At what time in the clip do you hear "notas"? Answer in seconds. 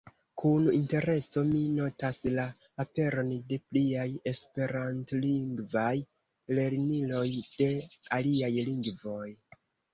1.73-2.19